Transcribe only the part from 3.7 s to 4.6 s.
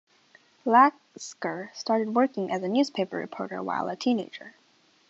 a teenager.